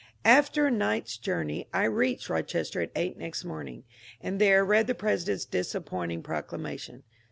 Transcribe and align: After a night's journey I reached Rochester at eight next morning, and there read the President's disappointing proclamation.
After 0.25 0.65
a 0.65 0.71
night's 0.71 1.15
journey 1.15 1.67
I 1.71 1.83
reached 1.83 2.27
Rochester 2.27 2.81
at 2.81 2.89
eight 2.95 3.19
next 3.19 3.45
morning, 3.45 3.83
and 4.19 4.41
there 4.41 4.65
read 4.65 4.87
the 4.87 4.95
President's 4.95 5.45
disappointing 5.45 6.23
proclamation. 6.23 7.03